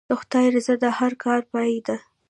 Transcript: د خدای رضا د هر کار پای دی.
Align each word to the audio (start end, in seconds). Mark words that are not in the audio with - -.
د 0.09 0.11
خدای 0.21 0.47
رضا 0.55 0.73
د 0.83 0.85
هر 0.97 1.11
کار 1.23 1.41
پای 1.51 1.77
دی. 1.87 1.97